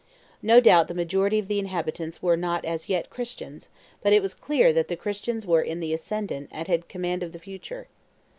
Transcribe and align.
No 0.41 0.59
doubt 0.59 0.87
the 0.87 0.95
majority 0.95 1.37
of 1.37 1.47
the 1.47 1.59
inhabitants 1.59 2.23
were 2.23 2.35
not 2.35 2.65
as 2.65 2.89
yet 2.89 3.11
Christians; 3.11 3.69
but 4.01 4.11
it 4.11 4.23
was 4.23 4.33
clear 4.33 4.73
that 4.73 4.87
the 4.87 4.95
Christians 4.97 5.45
were 5.45 5.61
in 5.61 5.79
the 5.79 5.93
ascendant 5.93 6.49
and 6.51 6.67
had 6.67 6.89
command 6.89 7.21
of 7.21 7.33
the 7.33 7.37
future. 7.39 7.85